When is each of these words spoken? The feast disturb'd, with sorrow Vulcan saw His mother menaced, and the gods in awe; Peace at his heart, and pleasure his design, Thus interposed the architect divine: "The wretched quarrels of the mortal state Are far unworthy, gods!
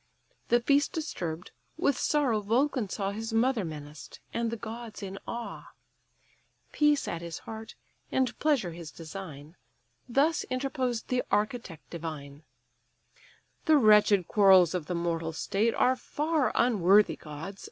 The 0.47 0.59
feast 0.59 0.93
disturb'd, 0.93 1.51
with 1.77 1.95
sorrow 1.95 2.39
Vulcan 2.41 2.89
saw 2.89 3.11
His 3.11 3.31
mother 3.33 3.63
menaced, 3.63 4.19
and 4.33 4.49
the 4.49 4.57
gods 4.57 5.03
in 5.03 5.19
awe; 5.27 5.73
Peace 6.71 7.07
at 7.07 7.21
his 7.21 7.37
heart, 7.45 7.75
and 8.11 8.35
pleasure 8.39 8.71
his 8.71 8.89
design, 8.89 9.57
Thus 10.09 10.43
interposed 10.45 11.09
the 11.09 11.21
architect 11.29 11.87
divine: 11.91 12.41
"The 13.65 13.77
wretched 13.77 14.27
quarrels 14.27 14.73
of 14.73 14.87
the 14.87 14.95
mortal 14.95 15.33
state 15.33 15.75
Are 15.75 15.95
far 15.95 16.51
unworthy, 16.55 17.15
gods! 17.15 17.59